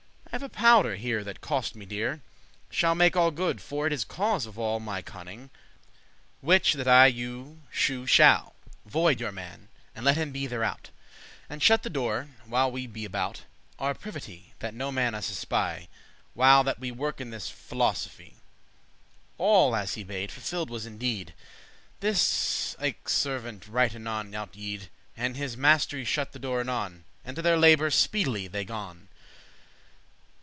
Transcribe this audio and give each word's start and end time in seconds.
I 0.33 0.39
have 0.41 0.43
a 0.43 0.47
powder 0.49 0.95
here 0.95 1.25
that 1.25 1.41
cost 1.41 1.75
me 1.75 1.85
dear, 1.85 2.21
Shall 2.69 2.95
make 2.95 3.17
all 3.17 3.31
good, 3.31 3.59
for 3.61 3.85
it 3.85 3.91
is 3.91 4.05
cause 4.05 4.45
of 4.45 4.57
all 4.57 4.79
My 4.79 5.01
conning,* 5.01 5.49
which 6.39 6.73
that 6.75 6.87
I 6.87 7.07
you 7.07 7.63
shewe 7.69 8.05
shall. 8.07 8.55
*knowledge 8.85 9.17
Voide* 9.17 9.19
your 9.19 9.33
man, 9.33 9.67
and 9.93 10.05
let 10.05 10.15
him 10.15 10.31
be 10.31 10.47
thereout; 10.47 10.85
*send 10.85 10.87
away 10.87 11.47
And 11.49 11.61
shut 11.61 11.83
the 11.83 11.89
doore, 11.89 12.29
while 12.45 12.71
we 12.71 12.87
be 12.87 13.03
about 13.03 13.43
Our 13.77 13.93
privity, 13.93 14.53
that 14.59 14.73
no 14.73 14.89
man 14.89 15.15
us 15.15 15.29
espy, 15.29 15.89
While 16.33 16.63
that 16.63 16.79
we 16.79 16.91
work 16.91 17.19
in 17.19 17.29
this 17.31 17.51
phiosophy." 17.51 18.35
All, 19.37 19.75
as 19.75 19.95
he 19.95 20.03
bade, 20.05 20.31
fulfilled 20.31 20.69
was 20.69 20.85
in 20.85 20.97
deed. 20.97 21.33
This 21.99 22.77
ilke 22.79 23.09
servant 23.09 23.67
right 23.67 23.93
anon 23.93 24.33
out 24.33 24.55
yede,* 24.55 24.83
*went 25.17 25.25
And 25.25 25.35
his 25.37 25.57
master 25.57 25.97
y 25.97 26.05
shut 26.05 26.31
the 26.31 26.39
door 26.39 26.61
anon, 26.61 27.03
And 27.25 27.35
to 27.35 27.41
their 27.41 27.57
labour 27.57 27.91
speedily 27.91 28.47
they 28.47 28.63
gon. 28.63 29.09